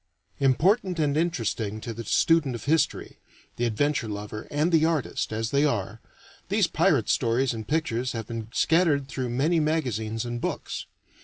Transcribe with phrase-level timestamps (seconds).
[0.39, 3.19] Important and interesting to the student of history,
[3.57, 6.01] the adventure lover, and the artist, as they are,
[6.49, 10.87] these Pirate stories and pictures have been scattered through many magazines and books.